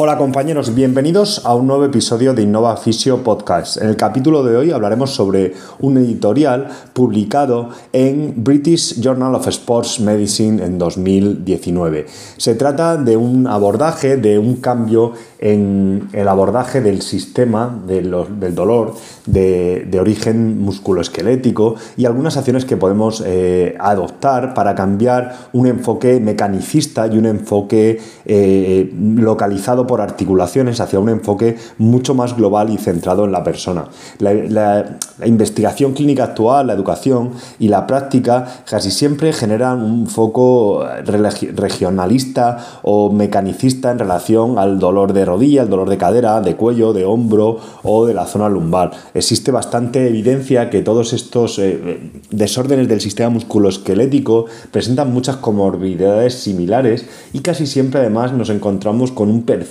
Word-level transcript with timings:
Hola 0.00 0.16
compañeros, 0.16 0.76
bienvenidos 0.76 1.44
a 1.44 1.56
un 1.56 1.66
nuevo 1.66 1.84
episodio 1.84 2.32
de 2.32 2.42
Innova 2.42 2.76
Fisio 2.76 3.24
Podcast. 3.24 3.82
En 3.82 3.88
el 3.88 3.96
capítulo 3.96 4.44
de 4.44 4.56
hoy 4.56 4.70
hablaremos 4.70 5.10
sobre 5.10 5.54
un 5.80 5.96
editorial 5.96 6.68
publicado 6.92 7.70
en 7.92 8.32
British 8.36 9.00
Journal 9.00 9.34
of 9.34 9.48
Sports 9.48 9.98
Medicine 9.98 10.64
en 10.64 10.78
2019. 10.78 12.06
Se 12.36 12.54
trata 12.54 12.96
de 12.96 13.16
un 13.16 13.48
abordaje, 13.48 14.16
de 14.16 14.38
un 14.38 14.58
cambio 14.58 15.14
en 15.40 16.08
el 16.12 16.28
abordaje 16.28 16.80
del 16.80 17.02
sistema 17.02 17.76
del 17.86 18.10
dolor 18.54 18.94
de, 19.26 19.98
origen 20.00 20.60
musculoesquelético 20.60 21.74
y 21.96 22.04
algunas 22.04 22.36
acciones 22.36 22.64
que 22.64 22.76
podemos 22.76 23.20
eh, 23.26 23.76
adoptar 23.80 24.54
para 24.54 24.76
cambiar 24.76 25.48
un 25.52 25.66
enfoque 25.66 26.20
mecanicista 26.20 27.08
y 27.08 27.18
un 27.18 27.26
enfoque 27.26 28.00
eh, 28.26 28.92
localizado 29.16 29.87
por 29.88 30.00
articulaciones 30.00 30.80
hacia 30.80 31.00
un 31.00 31.08
enfoque 31.08 31.56
mucho 31.78 32.14
más 32.14 32.36
global 32.36 32.70
y 32.70 32.78
centrado 32.78 33.24
en 33.24 33.32
la 33.32 33.42
persona. 33.42 33.86
La, 34.20 34.98
investigación 35.24 35.94
clínica 35.94 36.22
actual, 36.22 36.68
la 36.68 36.74
educación 36.74 37.32
y 37.58 37.66
la 37.66 37.88
práctica 37.88 38.46
casi 38.70 38.92
siempre 38.92 39.32
generan 39.32 39.82
un 39.82 40.06
foco 40.06 40.84
regionalista 41.04 42.58
o 42.82 43.10
mecanicista 43.10 43.90
en 43.90 43.98
relación 43.98 44.58
al 44.58 44.78
dolor 44.78 45.12
de 45.12 45.24
rodilla, 45.24 45.62
el 45.62 45.70
dolor 45.70 45.88
de 45.88 45.98
cadera, 45.98 46.40
de 46.40 46.54
cuello, 46.54 46.92
de 46.92 47.04
hombro 47.04 47.58
o 47.82 48.06
de 48.06 48.14
la 48.14 48.26
zona 48.26 48.48
lumbar. 48.48 48.92
Existe 49.12 49.50
bastante 49.50 50.06
evidencia 50.06 50.70
que 50.70 50.82
todos 50.82 51.12
estos 51.12 51.58
eh, 51.58 52.12
desórdenes 52.30 52.86
del 52.88 53.00
sistema 53.00 53.30
musculoesquelético 53.30 54.46
presentan 54.70 55.12
muchas 55.12 55.36
comorbilidades 55.36 56.34
similares 56.34 57.06
y 57.32 57.40
casi 57.40 57.66
siempre 57.66 58.00
además 58.00 58.32
nos 58.32 58.50
encontramos 58.50 59.10
con 59.10 59.30
un 59.30 59.42
perfil 59.42 59.67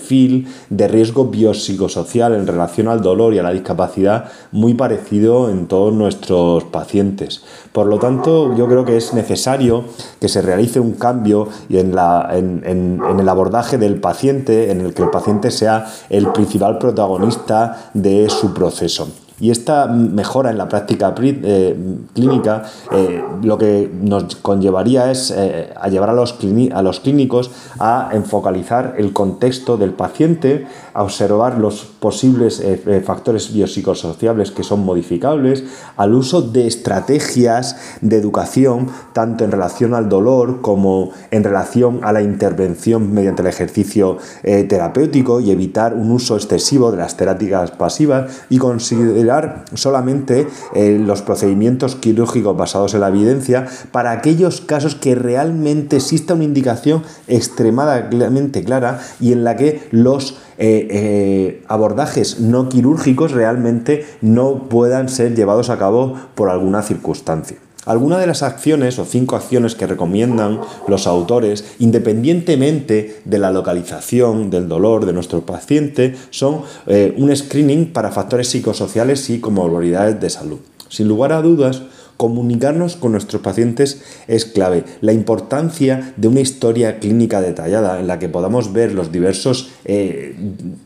de 0.70 0.88
riesgo 0.88 1.26
biopsicosocial 1.26 2.34
en 2.34 2.48
relación 2.48 2.88
al 2.88 3.02
dolor 3.02 3.34
y 3.34 3.40
a 3.40 3.44
la 3.44 3.52
discapacidad 3.52 4.26
muy 4.52 4.74
parecido 4.74 5.50
en 5.50 5.68
todos 5.68 5.94
nuestros 5.94 6.64
pacientes. 6.66 7.44
Por 7.74 7.88
lo 7.88 8.00
tanto, 8.00 8.56
yo 8.56 8.68
creo 8.68 8.86
que 8.86 8.98
es 8.98 9.14
necesario 9.14 9.84
que 10.22 10.30
se 10.30 10.42
realice 10.42 10.80
un 10.80 10.94
cambio 10.94 11.50
en, 11.70 11.94
la, 11.94 12.30
en 12.34 13.20
el 13.20 13.30
abordaje 13.30 13.78
del 13.78 14.00
paciente, 14.00 14.72
en 14.72 14.82
el 14.82 14.94
que 14.94 15.04
el 15.04 15.10
paciente 15.10 15.52
sea 15.52 15.88
el 16.10 16.32
principal 16.32 16.78
protagonista 16.78 17.92
de 17.94 18.30
su 18.30 18.54
proceso. 18.54 19.10
Y 19.40 19.52
esta 19.52 19.86
mejora 19.86 20.50
en 20.50 20.58
la 20.58 20.68
práctica 20.68 21.14
eh, 21.22 21.76
clínica 22.16 22.64
eh, 22.92 23.24
lo 23.44 23.60
que 23.60 23.88
nos 24.02 24.36
conllevaría 24.38 25.12
es 25.12 25.30
eh, 25.30 25.72
a 25.80 25.90
llevar 25.90 26.10
a 26.10 26.14
los, 26.14 26.36
a 26.74 26.82
los 26.82 27.00
clínicos 27.02 27.52
a 27.78 28.10
enfocalizar 28.14 28.96
el 28.98 29.14
contexto 29.14 29.78
del 29.78 29.92
paciente, 29.92 30.66
a 30.96 31.04
observar 31.04 31.60
los 31.60 31.84
posibles 31.84 32.64
factores 33.06 33.54
biopsicosociales 33.54 34.50
que 34.50 34.64
son 34.64 34.84
modificables, 34.84 35.64
al 35.98 36.16
uso 36.16 36.42
de 36.42 36.66
estrategias 36.66 37.76
de 38.02 38.18
educación, 38.18 38.88
tanto 39.14 39.44
en 39.44 39.52
relación 39.52 39.94
al 39.94 40.10
dolor 40.10 40.62
como 40.62 41.12
en 41.30 41.44
relación 41.44 42.00
a 42.04 42.12
la 42.12 42.24
intervención 42.24 43.14
mediante 43.14 43.44
el 43.44 43.48
ejercicio 43.48 44.18
terapéutico 44.42 45.40
y 45.40 45.52
evitar 45.52 45.94
un 45.94 46.12
uso 46.12 46.36
excesivo 46.36 46.92
de 46.92 46.98
las 46.98 47.18
teráticas 47.18 47.72
pasivas 47.72 48.46
y 48.50 48.58
considerar 48.58 49.27
solamente 49.74 50.48
eh, 50.74 51.00
los 51.00 51.22
procedimientos 51.22 51.96
quirúrgicos 51.96 52.56
basados 52.56 52.94
en 52.94 53.02
la 53.02 53.10
evidencia 53.10 53.68
para 53.92 54.12
aquellos 54.12 54.62
casos 54.62 54.96
que 54.96 55.16
realmente 55.16 55.98
exista 55.98 56.34
una 56.34 56.44
indicación 56.44 57.04
extremadamente 57.28 58.64
clara 58.64 59.00
y 59.20 59.32
en 59.32 59.44
la 59.44 59.56
que 59.56 59.88
los 59.92 60.38
eh, 60.58 60.88
eh, 60.90 61.64
abordajes 61.68 62.40
no 62.40 62.70
quirúrgicos 62.70 63.32
realmente 63.32 64.06
no 64.22 64.70
puedan 64.70 65.10
ser 65.10 65.36
llevados 65.36 65.70
a 65.70 65.78
cabo 65.78 66.16
por 66.36 66.50
alguna 66.50 66.82
circunstancia. 66.82 67.58
Algunas 67.88 68.20
de 68.20 68.28
las 68.28 68.44
acciones 68.44 69.00
o 69.00 69.06
cinco 69.06 69.36
acciones 69.36 69.74
que 69.74 69.88
recomiendan 69.88 70.60
los 70.88 71.08
autores, 71.08 71.64
independientemente 71.80 73.22
de 73.26 73.40
la 73.40 73.52
localización 73.52 74.50
del 74.50 74.68
dolor 74.68 75.06
de 75.06 75.14
nuestro 75.14 75.46
paciente, 75.46 76.16
son 76.30 76.62
eh, 76.86 77.16
un 77.18 77.36
screening 77.36 77.94
para 77.94 78.12
factores 78.12 78.50
psicosociales 78.50 79.30
y 79.30 79.40
comorbilidades 79.40 80.20
de 80.20 80.30
salud. 80.30 80.60
Sin 80.90 81.08
lugar 81.08 81.32
a 81.32 81.42
dudas, 81.42 81.82
Comunicarnos 82.18 82.96
con 82.96 83.12
nuestros 83.12 83.44
pacientes 83.44 84.02
es 84.28 84.46
clave. 84.46 84.84
La 85.02 85.14
importancia 85.14 86.16
de 86.18 86.28
una 86.28 86.40
historia 86.40 87.00
clínica 87.00 87.42
detallada 87.42 88.00
en 88.00 88.08
la 88.08 88.18
que 88.18 88.28
podamos 88.28 88.74
ver 88.74 88.92
los 88.92 89.12
diversos 89.12 89.70
eh, 89.86 90.36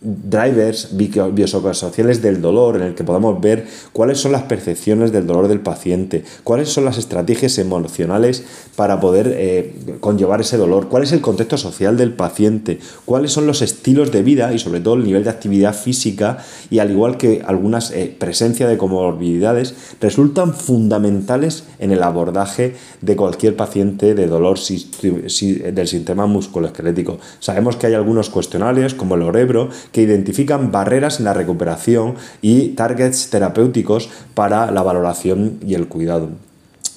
drivers 0.03 0.97
biopsicosociales 0.97 2.23
del 2.23 2.41
dolor, 2.41 2.75
en 2.75 2.81
el 2.81 2.95
que 2.95 3.03
podamos 3.03 3.39
ver 3.39 3.67
cuáles 3.93 4.17
son 4.17 4.31
las 4.31 4.43
percepciones 4.43 5.11
del 5.11 5.27
dolor 5.27 5.47
del 5.47 5.59
paciente, 5.59 6.23
cuáles 6.43 6.69
son 6.69 6.85
las 6.85 6.97
estrategias 6.97 7.59
emocionales 7.59 8.43
para 8.75 8.99
poder 8.99 9.31
eh, 9.37 9.75
conllevar 9.99 10.41
ese 10.41 10.57
dolor, 10.57 10.89
cuál 10.89 11.03
es 11.03 11.11
el 11.11 11.21
contexto 11.21 11.57
social 11.57 11.97
del 11.97 12.13
paciente, 12.13 12.79
cuáles 13.05 13.31
son 13.31 13.45
los 13.45 13.61
estilos 13.61 14.11
de 14.11 14.23
vida 14.23 14.51
y 14.53 14.59
sobre 14.59 14.79
todo 14.79 14.95
el 14.95 15.03
nivel 15.03 15.23
de 15.23 15.29
actividad 15.29 15.75
física 15.75 16.39
y 16.71 16.79
al 16.79 16.89
igual 16.89 17.17
que 17.17 17.43
algunas 17.45 17.91
eh, 17.91 18.15
presencia 18.17 18.67
de 18.67 18.77
comorbilidades 18.77 19.75
resultan 19.99 20.55
fundamentales 20.55 21.65
en 21.77 21.91
el 21.91 22.01
abordaje 22.01 22.75
de 23.01 23.15
cualquier 23.15 23.55
paciente 23.55 24.15
de 24.15 24.25
dolor 24.25 24.57
del 24.59 25.87
sistema 25.87 26.25
musculoesquelético. 26.25 27.19
Sabemos 27.39 27.75
que 27.75 27.85
hay 27.85 27.93
algunos 27.93 28.31
cuestionarios, 28.31 28.95
como 28.95 29.13
el 29.13 29.21
Orebro, 29.21 29.69
que 29.91 30.01
identifican 30.01 30.71
barreras 30.71 31.19
en 31.19 31.25
la 31.25 31.33
recuperación 31.33 32.15
y 32.41 32.69
targets 32.69 33.29
terapéuticos 33.29 34.09
para 34.33 34.71
la 34.71 34.83
valoración 34.83 35.59
y 35.65 35.73
el 35.73 35.87
cuidado. 35.87 36.29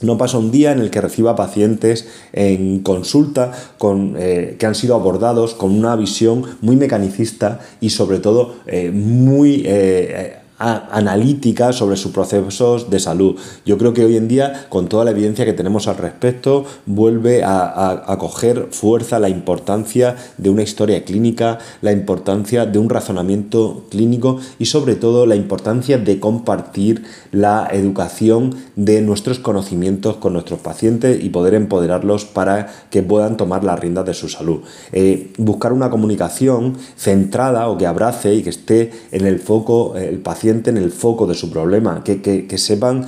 No 0.00 0.18
pasa 0.18 0.38
un 0.38 0.50
día 0.50 0.72
en 0.72 0.80
el 0.80 0.90
que 0.90 1.00
reciba 1.00 1.34
pacientes 1.34 2.06
en 2.32 2.80
consulta 2.80 3.52
con, 3.78 4.16
eh, 4.18 4.56
que 4.58 4.66
han 4.66 4.74
sido 4.74 4.94
abordados 4.94 5.54
con 5.54 5.70
una 5.70 5.96
visión 5.96 6.44
muy 6.60 6.76
mecanicista 6.76 7.60
y 7.80 7.90
sobre 7.90 8.18
todo 8.18 8.56
eh, 8.66 8.90
muy 8.90 9.62
eh, 9.64 10.36
analítica 10.58 11.72
sobre 11.72 11.96
sus 11.96 12.12
procesos 12.12 12.88
de 12.88 13.00
salud. 13.00 13.36
Yo 13.66 13.76
creo 13.76 13.92
que 13.92 14.04
hoy 14.04 14.16
en 14.16 14.28
día, 14.28 14.66
con 14.68 14.88
toda 14.88 15.04
la 15.04 15.10
evidencia 15.10 15.44
que 15.44 15.52
tenemos 15.52 15.88
al 15.88 15.96
respecto, 15.96 16.64
vuelve 16.86 17.42
a, 17.44 18.16
coger 18.18 18.68
fuerza 18.70 19.18
la 19.18 19.28
importancia 19.28 20.16
de 20.38 20.50
una 20.50 20.62
historia 20.62 21.04
clínica, 21.04 21.58
la 21.82 21.92
importancia 21.92 22.66
de 22.66 22.78
un 22.78 22.88
razonamiento 22.88 23.84
clínico 23.90 24.38
y 24.58 24.66
sobre 24.66 24.94
todo 24.94 25.26
la 25.26 25.34
importancia 25.34 25.98
de 25.98 26.20
compartir 26.20 27.04
la 27.32 27.68
educación 27.72 28.54
de 28.76 29.02
nuestros 29.02 29.40
conocimientos 29.40 30.16
con 30.16 30.32
nuestros 30.32 30.60
pacientes 30.60 31.22
y 31.22 31.30
poder 31.30 31.54
empoderarlos 31.54 32.24
para 32.24 32.72
que 32.90 33.02
puedan 33.02 33.36
tomar 33.36 33.64
las 33.64 33.78
riendas 33.78 34.06
de 34.06 34.14
su 34.14 34.28
salud. 34.28 34.60
Eh, 34.92 35.32
buscar 35.38 35.72
una 35.72 35.90
comunicación 35.90 36.76
centrada 36.96 37.68
o 37.68 37.76
que 37.76 37.86
abrace 37.86 38.34
y 38.34 38.42
que 38.42 38.50
esté 38.50 38.92
en 39.10 39.26
el 39.26 39.40
foco 39.40 39.96
el 39.96 40.18
paciente 40.18 40.43
en 40.70 40.76
el 40.76 40.90
foco 40.90 41.26
de 41.26 41.34
su 41.34 41.50
problema, 41.50 42.02
que, 42.04 42.20
que 42.20 42.58
sepan 42.58 43.06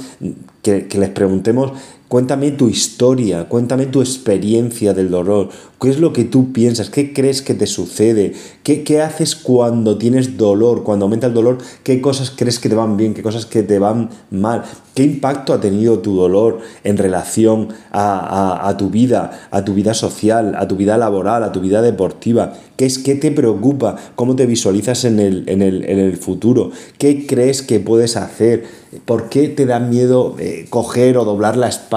que, 0.62 0.87
que 0.87 0.99
les 0.99 1.11
preguntemos 1.11 1.73
Cuéntame 2.08 2.53
tu 2.53 2.69
historia, 2.69 3.49
cuéntame 3.49 3.87
tu 3.87 4.00
experiencia 4.00 4.94
del 4.94 5.11
dolor, 5.11 5.49
qué 5.81 5.91
es 5.91 5.99
lo 5.99 6.12
que 6.12 6.23
tú 6.23 6.53
piensas, 6.53 6.88
qué 6.88 7.12
crees 7.12 7.43
que 7.43 7.55
te 7.55 7.67
sucede, 7.67 8.32
qué, 8.62 8.85
qué, 8.85 9.03
haces 9.03 9.35
cuando 9.35 9.99
tienes 9.99 10.37
dolor, 10.37 10.85
cuando 10.85 11.06
aumenta 11.06 11.26
el 11.26 11.35
dolor, 11.35 11.58
qué 11.82 12.00
cosas 12.00 12.31
crees 12.31 12.61
que 12.61 12.69
te 12.69 12.76
van 12.76 12.97
bien, 12.97 13.12
qué 13.12 13.25
cosas 13.25 13.44
que 13.44 13.64
te 13.64 13.81
van 13.81 14.11
mal, 14.31 14.62
qué 14.94 15.03
impacto 15.03 15.53
ha 15.53 15.61
tenido 15.61 15.99
tu 15.99 16.14
dolor 16.14 16.61
en 16.85 16.97
relación 16.97 17.70
a, 17.91 18.73
tu 18.79 18.88
vida, 18.88 19.49
a 19.50 19.64
tu 19.64 19.75
vida 19.75 19.93
social, 19.93 20.55
a 20.56 20.69
tu 20.69 20.76
vida 20.76 20.97
laboral, 20.99 21.43
a 21.43 21.50
tu 21.50 21.61
vida 21.61 21.82
deportiva, 21.82 22.52
qué 22.76 22.87
es 22.87 23.00
qué 23.00 23.17
te 23.17 23.32
preocupa, 23.32 23.97
cómo 24.14 24.37
te 24.37 24.47
visualizas 24.47 25.05
en 25.05 25.19
el, 25.19 25.49
en 25.49 25.61
el, 25.61 25.85
en 25.85 25.99
el 25.99 26.17
futuro, 26.19 26.70
qué 26.99 27.26
crees 27.26 27.62
que 27.62 27.81
puedes 27.81 28.17
hacer 28.17 28.87
¿Por 29.05 29.29
qué 29.29 29.49
te 29.49 29.67
da 29.67 29.79
miedo 29.79 30.37
eh, 30.38 30.67
coger 30.70 31.19
o 31.19 31.25
doblar 31.25 31.56
la 31.56 31.69
espalda 31.69 31.95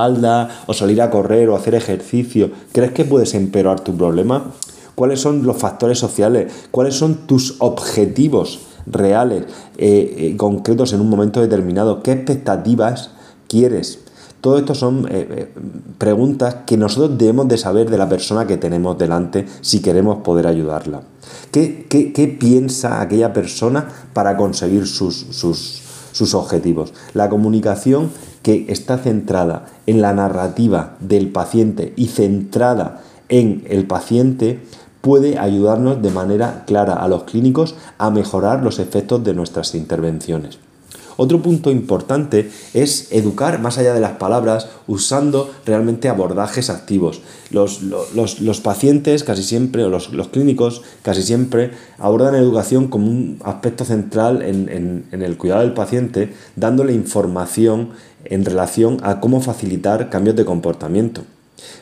o 0.68 0.74
salir 0.74 1.02
a 1.02 1.10
correr 1.10 1.50
o 1.50 1.56
hacer 1.56 1.76
ejercicio? 1.76 2.52
¿Crees 2.72 2.92
que 2.92 3.06
puedes 3.06 3.34
empeorar 3.34 3.82
tu 3.82 3.96
problema? 3.96 4.52
¿Cuáles 4.96 5.22
son 5.22 5.46
los 5.46 5.58
factores 5.58 6.00
sociales? 6.00 6.52
¿Cuáles 6.72 6.96
son 6.96 7.28
tus 7.28 7.56
objetivos 7.60 8.60
reales, 8.86 9.44
eh, 9.78 10.16
eh, 10.18 10.38
concretos 10.38 10.94
en 10.94 11.02
un 11.02 11.10
momento 11.10 11.42
determinado? 11.42 12.04
¿Qué 12.04 12.12
expectativas 12.12 13.12
quieres? 13.48 14.00
Todo 14.42 14.58
esto 14.58 14.74
son 14.74 15.06
preguntas 15.98 16.60
que 16.66 16.78
nosotros 16.78 17.18
debemos 17.18 17.50
de 17.50 17.58
saber 17.58 17.90
de 17.90 17.98
la 17.98 18.08
persona 18.08 18.48
que 18.48 18.56
tenemos 18.56 18.98
delante 18.98 19.46
si 19.60 19.82
queremos 19.82 20.20
poder 20.20 20.48
ayudarla. 20.48 21.02
¿Qué, 21.52 22.38
piensa 22.40 23.02
aquella 23.02 23.34
persona 23.34 23.90
para 24.14 24.38
conseguir 24.38 24.88
sus, 24.88 25.26
sus 26.12 26.34
objetivos. 26.34 26.94
La 27.14 27.30
comunicación 27.30 28.12
que 28.50 28.66
está 28.70 28.98
centrada 28.98 29.68
en 29.86 30.02
la 30.02 30.12
narrativa 30.12 30.96
del 31.02 31.28
paciente 31.28 31.94
y 31.96 32.08
centrada 32.08 33.04
en 33.30 33.64
el 33.70 33.86
paciente 33.86 34.60
puede 35.02 35.38
ayudarnos 35.38 36.02
de 36.02 36.10
manera 36.10 36.64
clara 36.66 36.96
a 36.96 37.08
los 37.08 37.26
clínicos 37.26 37.76
a 38.00 38.10
mejorar 38.10 38.64
los 38.64 38.80
efectos 38.80 39.24
de 39.24 39.36
nuestras 39.36 39.76
intervenciones. 39.76 40.58
Otro 41.22 41.42
punto 41.42 41.70
importante 41.70 42.50
es 42.74 43.12
educar 43.12 43.60
más 43.60 43.78
allá 43.78 43.94
de 43.94 44.00
las 44.00 44.14
palabras 44.14 44.70
usando 44.88 45.52
realmente 45.66 46.08
abordajes 46.08 46.70
activos. 46.70 47.22
Los, 47.52 48.62
pacientes 48.64 49.26
casi 49.26 49.44
siempre, 49.44 49.84
o 49.84 49.90
los, 49.90 50.08
clínicos 50.32 50.82
casi 51.04 51.22
siempre 51.22 51.72
abordan 51.98 52.36
educación 52.36 52.88
como 52.88 53.08
un 53.08 53.38
aspecto 53.44 53.84
central 53.84 54.42
en, 54.42 55.08
en 55.12 55.22
el 55.22 55.36
cuidado 55.36 55.60
del 55.60 55.74
paciente, 55.74 56.34
dándole 56.56 56.94
información 56.94 57.90
en 58.26 58.46
relación 58.46 58.98
a 59.04 59.20
cómo 59.20 59.42
facilitar 59.42 60.10
cambios 60.10 60.36
de 60.36 60.46
comportamiento. 60.46 61.24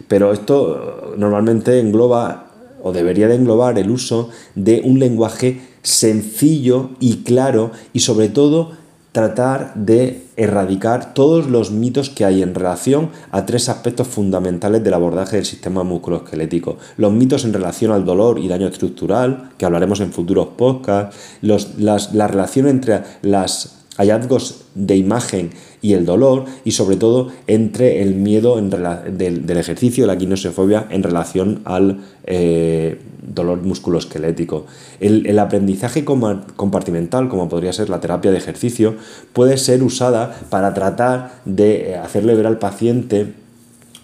Pero 0.07 0.33
esto 0.33 1.13
normalmente 1.17 1.79
engloba 1.79 2.47
o 2.81 2.91
debería 2.91 3.27
de 3.27 3.35
englobar 3.35 3.77
el 3.79 3.89
uso 3.89 4.29
de 4.55 4.81
un 4.83 4.99
lenguaje 4.99 5.61
sencillo 5.81 6.91
y 6.99 7.23
claro 7.23 7.71
y 7.93 8.01
sobre 8.01 8.29
todo 8.29 8.71
tratar 9.11 9.73
de 9.73 10.27
erradicar 10.35 11.15
todos 11.15 11.47
los 11.47 11.71
mitos 11.71 12.11
que 12.11 12.23
hay 12.23 12.43
en 12.43 12.53
relación 12.53 13.09
a 13.31 13.47
tres 13.47 13.67
aspectos 13.67 14.07
fundamentales 14.07 14.83
del 14.83 14.93
abordaje 14.93 15.37
del 15.37 15.45
sistema 15.45 15.83
musculoesquelético. 15.83 16.77
Los 16.97 17.11
mitos 17.11 17.43
en 17.43 17.53
relación 17.53 17.91
al 17.91 18.05
dolor 18.05 18.37
y 18.37 18.47
daño 18.47 18.67
estructural, 18.67 19.49
que 19.57 19.65
hablaremos 19.65 20.01
en 20.01 20.13
futuros 20.13 20.49
podcasts, 20.55 21.17
la 21.41 22.27
relación 22.27 22.67
entre 22.67 23.01
los 23.23 23.76
hallazgos 23.97 24.65
de 24.75 24.95
imagen 24.95 25.51
y 25.81 25.94
el 25.94 26.05
dolor 26.05 26.45
y 26.63 26.71
sobre 26.71 26.95
todo 26.95 27.29
entre 27.47 28.01
el 28.01 28.15
miedo 28.15 28.55
del, 28.61 29.49
ejercicio, 29.57 30.07
la 30.07 30.17
quinesiofobia 30.17 30.88
en 30.89 31.03
relación 31.03 31.61
al 31.65 32.01
eh, 32.25 32.99
dolor 33.21 33.61
musculoesquelético. 33.61 34.65
El, 34.99 35.25
el 35.27 35.39
aprendizaje 35.39 36.05
compartimental, 36.05 37.29
como 37.29 37.49
podría 37.49 37.73
ser 37.73 37.89
la 37.89 37.99
terapia 37.99 38.31
de 38.31 38.38
ejercicio, 38.38 38.95
puede 39.33 39.57
ser 39.57 39.83
usada 39.83 40.39
para 40.49 40.73
tratar 40.73 41.41
de 41.45 41.95
hacerle 41.95 42.35
ver 42.35 42.47
al 42.47 42.59
paciente 42.59 43.33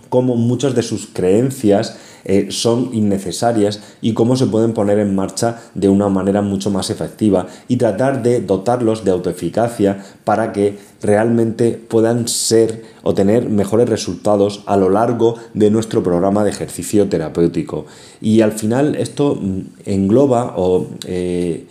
cómo 0.10 0.36
muchas 0.36 0.76
de 0.76 0.84
sus 0.84 1.08
creencias 1.08 1.98
eh, 2.26 2.48
son 2.52 2.90
innecesarias 2.94 3.82
y 4.02 4.14
cómo 4.14 4.36
se 4.36 4.48
pueden 4.48 4.74
poner 4.74 5.00
en 5.00 5.16
marcha 5.16 5.62
de 5.74 5.90
una 5.90 6.10
manera 6.10 6.42
mucho 6.42 6.70
más 6.70 6.90
efectiva 6.90 7.48
y 7.68 7.78
tratar 7.78 8.24
de 8.24 8.42
dotarlos 8.42 9.04
de 9.04 9.12
autoeficacia 9.12 10.04
para 10.24 10.54
que 10.54 10.78
realmente 11.02 11.72
puedan 11.72 12.28
ser 12.28 12.84
o 13.04 13.14
tener 13.14 13.50
mejores 13.50 13.90
resultados 13.90 14.64
a 14.66 14.78
lo 14.78 14.90
largo 14.90 15.36
de 15.54 15.70
nuestro 15.70 16.02
programa 16.02 16.44
de 16.44 16.52
ejercicio 16.52 17.10
terapéutico. 17.10 17.86
Y 18.22 18.42
al 18.42 18.54
final 18.54 18.96
esto 18.96 19.36
mm, 19.36 19.62
engloba 19.86 20.54
o 20.56 20.88
eh, 21.06 21.68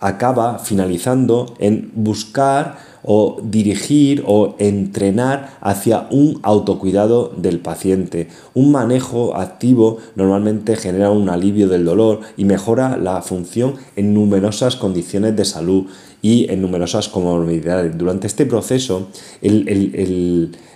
acaba 0.00 0.58
finalizando 0.58 1.54
en 1.58 1.90
buscar 1.94 2.78
o 3.06 3.38
dirigir 3.42 4.22
o 4.26 4.56
entrenar 4.58 5.56
hacia 5.60 6.08
un 6.10 6.40
autocuidado 6.42 7.32
del 7.36 7.60
paciente. 7.60 8.28
Un 8.52 8.72
manejo 8.72 9.36
activo 9.36 9.98
normalmente 10.16 10.76
genera 10.76 11.10
un 11.10 11.30
alivio 11.30 11.68
del 11.68 11.84
dolor 11.84 12.20
y 12.36 12.44
mejora 12.44 12.96
la 12.96 13.22
función 13.22 13.74
en 13.94 14.12
numerosas 14.12 14.76
condiciones 14.76 15.36
de 15.36 15.44
salud 15.44 15.86
y 16.20 16.50
en 16.50 16.60
numerosas 16.60 17.08
comorbilidades. 17.08 17.96
Durante 17.96 18.26
este 18.26 18.46
proceso, 18.46 19.08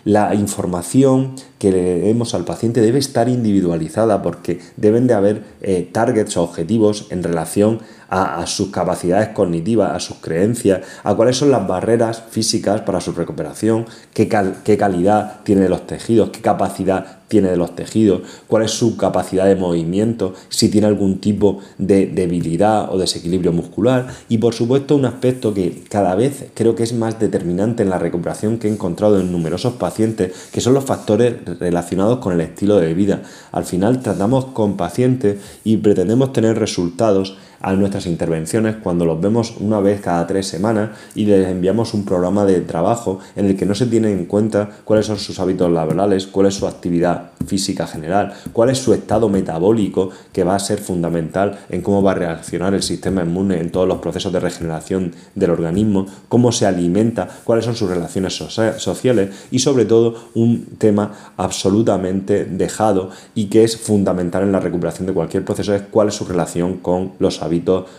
la 0.04 0.34
información 0.34 1.34
que 1.60 1.70
le 1.70 2.00
demos 2.00 2.34
al 2.34 2.46
paciente 2.46 2.80
debe 2.80 2.98
estar 2.98 3.28
individualizada 3.28 4.22
porque 4.22 4.60
deben 4.78 5.06
de 5.06 5.12
haber 5.12 5.44
eh, 5.60 5.86
targets 5.92 6.38
o 6.38 6.42
objetivos 6.42 7.06
en 7.10 7.22
relación 7.22 7.80
a, 8.08 8.44
sus 8.46 8.70
capacidades 8.70 9.28
cognitivas, 9.28 9.92
a 9.92 10.00
sus 10.00 10.16
creencias, 10.16 10.80
a 11.04 11.14
cuáles 11.14 11.36
son 11.36 11.50
las 11.50 11.66
barreras 11.68 12.24
físicas 12.30 12.80
para 12.80 13.00
su 13.00 13.12
recuperación, 13.12 13.86
qué, 14.12 14.28
qué 14.64 14.76
calidad 14.76 15.40
tiene 15.44 15.62
de 15.62 15.68
los 15.68 15.86
tejidos, 15.86 16.30
qué 16.30 16.40
capacidad 16.40 17.20
tiene 17.28 17.48
de 17.48 17.56
los 17.56 17.76
tejidos, 17.76 18.22
cuál 18.48 18.64
es 18.64 18.72
su 18.72 18.96
capacidad 18.96 19.46
de 19.46 19.54
movimiento, 19.54 20.34
si 20.48 20.68
tiene 20.68 20.88
algún 20.88 21.20
tipo 21.20 21.60
de 21.78 22.08
debilidad 22.08 22.92
o 22.92 22.98
desequilibrio 22.98 23.52
muscular. 23.52 24.08
Y 24.28 24.38
por 24.38 24.52
supuesto 24.52 24.96
un 24.96 25.04
aspecto 25.04 25.54
que 25.54 25.84
cada 25.88 26.16
vez 26.16 26.46
creo 26.54 26.74
que 26.74 26.82
es 26.82 26.92
más 26.92 27.20
determinante 27.20 27.84
en 27.84 27.90
la 27.90 28.00
recuperación 28.00 28.58
que 28.58 28.66
he 28.66 28.72
encontrado 28.72 29.20
en 29.20 29.30
numerosos 29.30 29.74
pacientes, 29.74 30.48
que 30.50 30.60
son 30.60 30.74
los 30.74 30.84
factores 30.84 31.34
relacionados 31.58 32.18
con 32.18 32.32
el 32.32 32.40
estilo 32.40 32.76
de 32.76 32.94
vida. 32.94 33.22
Al 33.52 33.64
final 33.64 34.00
tratamos 34.00 34.46
con 34.46 34.76
pacientes 34.76 35.38
y 35.64 35.78
pretendemos 35.78 36.32
tener 36.32 36.58
resultados 36.58 37.36
a 37.60 37.72
nuestras 37.74 38.06
intervenciones 38.06 38.76
cuando 38.82 39.04
los 39.04 39.20
vemos 39.20 39.54
una 39.60 39.80
vez 39.80 40.00
cada 40.00 40.26
tres 40.26 40.46
semanas 40.46 40.90
y 41.14 41.26
les 41.26 41.46
enviamos 41.46 41.94
un 41.94 42.04
programa 42.04 42.44
de 42.44 42.60
trabajo 42.60 43.18
en 43.36 43.46
el 43.46 43.56
que 43.56 43.66
no 43.66 43.74
se 43.74 43.86
tiene 43.86 44.10
en 44.12 44.24
cuenta 44.24 44.68
cuáles 44.84 45.06
son 45.06 45.18
sus 45.18 45.38
hábitos 45.40 45.70
laborales, 45.70 46.26
cuál 46.26 46.46
es 46.46 46.54
su 46.54 46.66
actividad 46.66 47.32
física 47.46 47.86
general, 47.86 48.32
cuál 48.52 48.70
es 48.70 48.78
su 48.78 48.94
estado 48.94 49.28
metabólico 49.28 50.10
que 50.32 50.44
va 50.44 50.54
a 50.54 50.58
ser 50.58 50.78
fundamental 50.78 51.58
en 51.68 51.82
cómo 51.82 52.02
va 52.02 52.12
a 52.12 52.14
reaccionar 52.14 52.74
el 52.74 52.82
sistema 52.82 53.22
inmune 53.22 53.60
en 53.60 53.70
todos 53.70 53.86
los 53.86 53.98
procesos 53.98 54.32
de 54.32 54.40
regeneración 54.40 55.14
del 55.34 55.50
organismo, 55.50 56.06
cómo 56.28 56.52
se 56.52 56.66
alimenta, 56.66 57.28
cuáles 57.44 57.64
son 57.64 57.76
sus 57.76 57.90
relaciones 57.90 58.34
sociales 58.34 59.30
y 59.50 59.58
sobre 59.58 59.84
todo 59.84 60.14
un 60.34 60.66
tema 60.78 61.12
absolutamente 61.36 62.44
dejado 62.44 63.10
y 63.34 63.46
que 63.46 63.64
es 63.64 63.76
fundamental 63.76 64.44
en 64.44 64.52
la 64.52 64.60
recuperación 64.60 65.06
de 65.06 65.12
cualquier 65.12 65.44
proceso 65.44 65.74
es 65.74 65.82
cuál 65.90 66.08
es 66.08 66.14
su 66.14 66.24
relación 66.24 66.78
con 66.78 67.12
los 67.18 67.42
hábitos 67.42 67.49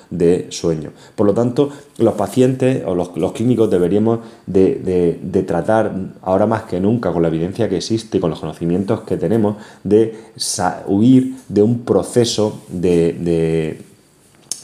de 0.10 0.48
sueño. 0.50 0.92
Por 1.16 1.28
lo 1.28 1.34
tanto, 1.34 1.70
los 1.98 2.14
pacientes 2.16 2.84
o 2.86 2.96
los, 2.96 3.10
clínicos 3.34 3.70
deberíamos 3.70 4.20
de, 4.48 5.44
tratar 5.46 5.94
ahora 6.22 6.48
más 6.48 6.64
que 6.64 6.80
nunca 6.80 7.12
con 7.12 7.22
la 7.22 7.28
evidencia 7.28 7.70
que 7.70 7.78
existe, 7.78 8.20
con 8.20 8.30
los 8.30 8.40
conocimientos 8.40 9.02
que 9.02 9.18
tenemos, 9.18 9.58
de 9.84 10.16
huir 10.88 11.36
de 11.50 11.62
un 11.62 11.80
proceso 11.80 12.62
de 12.70 13.78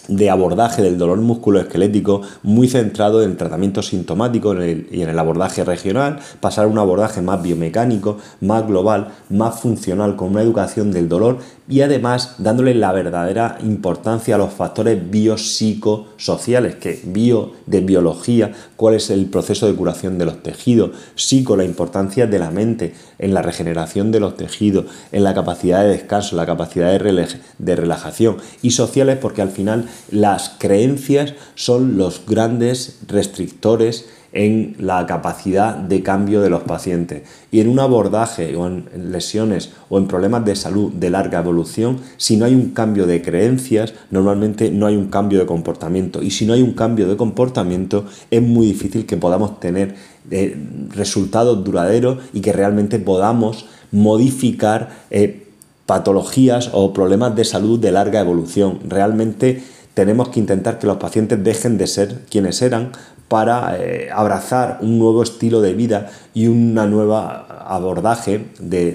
de 0.08 0.30
abordaje 0.30 0.82
del 0.82 0.98
dolor 0.98 1.20
musculoesquelético 1.20 2.22
muy 2.44 2.68
centrado 2.68 3.22
en 3.22 3.32
el 3.32 3.38
tratamiento 3.38 3.82
sintomático 3.82 4.56
y 4.64 5.02
en 5.02 5.10
el 5.10 5.20
abordaje 5.20 5.64
regional, 5.64 6.20
pasar 6.40 6.66
a 6.66 6.68
un 6.68 6.78
abordaje 6.78 7.22
más 7.22 7.42
biomecánico, 7.42 8.18
más 8.42 8.66
global, 8.66 9.10
más 9.30 9.60
funcional, 9.60 10.16
con 10.16 10.30
una 10.30 10.42
educación 10.42 10.92
del 10.92 11.10
dolor 11.10 11.40
y 11.70 11.82
además 11.82 12.36
dándole 12.38 12.74
la 12.74 12.94
verdadera 12.94 13.58
importancia 13.62 14.36
a 14.36 14.38
los 14.38 14.54
factores 14.54 15.10
biopsicosociales, 15.10 16.76
que 16.76 17.02
bio 17.06 17.54
de 17.66 17.82
biología, 17.82 18.54
cuál 18.76 18.96
es 18.96 19.10
el 19.10 19.26
proceso 19.26 19.68
de 19.68 19.76
curación 19.76 20.18
de 20.18 20.26
los 20.26 20.42
tejidos, 20.42 20.92
psico, 21.16 21.58
la 21.58 21.66
importancia 21.66 22.28
de 22.28 22.40
la 22.40 22.52
mente 22.52 22.94
en 23.20 23.34
la 23.34 23.42
regeneración 23.42 24.12
de 24.12 24.20
los 24.20 24.38
tejidos, 24.38 24.86
en 25.12 25.24
la 25.24 25.34
capacidad 25.34 25.84
de 25.84 25.90
descanso, 25.90 26.36
la 26.36 26.46
capacidad 26.46 26.92
de 26.92 27.76
relajación 27.76 28.38
y 28.62 28.72
sociales 28.72 29.18
porque 29.22 29.42
al 29.42 29.50
final 29.50 29.90
las 30.10 30.50
creencias 30.58 31.34
son 31.56 31.98
los 31.98 32.26
grandes 32.26 33.00
restrictores 33.08 34.06
en 34.38 34.76
la 34.78 35.08
capacidad 35.08 35.74
de 35.74 36.04
cambio 36.04 36.42
de 36.42 36.52
los 36.52 36.62
pacientes. 36.62 37.24
Y 37.52 37.60
en 37.60 37.70
un 37.70 37.80
abordaje 37.80 38.56
o 38.56 38.68
en 38.68 38.88
lesiones 39.12 39.72
o 39.90 39.98
en 39.98 40.08
problemas 40.08 40.46
de 40.46 40.56
salud 40.56 40.94
de 40.94 41.10
larga 41.10 41.40
evolución, 41.40 41.98
si 42.18 42.38
no 42.38 42.46
hay 42.46 42.54
un 42.54 42.70
cambio 42.70 43.08
de 43.08 43.24
creencias, 43.24 43.96
normalmente 44.12 44.70
no 44.70 44.86
hay 44.86 44.96
un 44.96 45.08
cambio 45.08 45.40
de 45.40 45.48
comportamiento. 45.48 46.22
Y 46.22 46.30
si 46.30 46.46
no 46.46 46.54
hay 46.54 46.62
un 46.62 46.74
cambio 46.74 47.08
de 47.08 47.18
comportamiento, 47.18 48.06
es 48.30 48.44
muy 48.44 48.68
difícil 48.68 49.08
que 49.08 49.18
podamos 49.18 49.60
tener 49.60 49.96
eh, 50.30 50.56
resultados 50.92 51.64
duraderos 51.64 52.20
y 52.32 52.42
que 52.42 52.54
realmente 52.54 53.00
podamos 53.00 53.66
modificar 53.92 54.90
eh, 55.10 55.48
patologías 55.88 56.70
o 56.74 56.94
problemas 56.94 57.36
de 57.36 57.44
salud 57.44 57.80
de 57.80 57.92
larga 57.92 58.20
evolución. 58.20 58.82
Realmente 58.88 59.64
tenemos 59.98 60.30
que 60.30 60.40
intentar 60.40 60.78
que 60.78 60.86
los 60.86 60.98
pacientes 60.98 61.44
dejen 61.44 61.80
de 61.80 61.88
ser 61.88 62.20
quienes 62.30 62.62
eran 62.62 62.92
para 63.28 63.76
eh, 63.80 64.12
abrazar 64.14 64.78
un 64.82 65.00
nuevo 65.00 65.24
estilo 65.24 65.60
de 65.60 65.74
vida 65.74 66.12
y 66.36 66.46
un 66.46 66.76
nuevo 66.76 67.18
abordaje 67.18 68.46
de, 68.60 68.92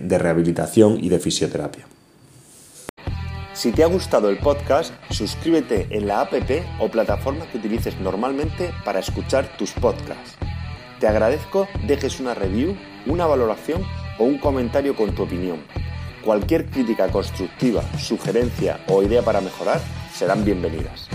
de 0.00 0.18
rehabilitación 0.18 1.04
y 1.04 1.10
de 1.10 1.18
fisioterapia. 1.18 1.84
Si 3.52 3.72
te 3.72 3.84
ha 3.84 3.88
gustado 3.88 4.30
el 4.30 4.38
podcast, 4.38 4.94
suscríbete 5.10 5.86
en 5.90 6.08
la 6.08 6.22
app 6.22 6.32
o 6.80 6.88
plataforma 6.88 7.44
que 7.52 7.58
utilices 7.58 8.00
normalmente 8.00 8.70
para 8.86 9.00
escuchar 9.00 9.54
tus 9.58 9.72
podcasts. 9.72 10.38
Te 10.98 11.08
agradezco 11.08 11.68
dejes 11.86 12.20
una 12.20 12.32
review, 12.32 12.74
una 13.06 13.26
valoración 13.26 13.82
o 14.18 14.24
un 14.24 14.38
comentario 14.38 14.96
con 14.96 15.14
tu 15.14 15.24
opinión. 15.24 15.58
Cualquier 16.24 16.64
crítica 16.70 17.08
constructiva, 17.08 17.82
sugerencia 17.98 18.80
o 18.88 19.02
idea 19.02 19.20
para 19.20 19.42
mejorar 19.42 19.97
serán 20.18 20.44
bienvenidas. 20.44 21.08